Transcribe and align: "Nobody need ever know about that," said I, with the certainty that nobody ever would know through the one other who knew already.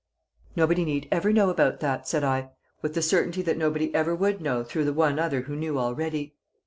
"Nobody 0.55 0.83
need 0.83 1.07
ever 1.11 1.31
know 1.31 1.51
about 1.51 1.79
that," 1.81 2.07
said 2.07 2.23
I, 2.23 2.49
with 2.81 2.95
the 2.95 3.03
certainty 3.03 3.43
that 3.43 3.55
nobody 3.55 3.93
ever 3.93 4.15
would 4.15 4.41
know 4.41 4.63
through 4.63 4.85
the 4.85 4.93
one 4.93 5.19
other 5.19 5.41
who 5.41 5.55
knew 5.55 5.77
already. 5.77 6.33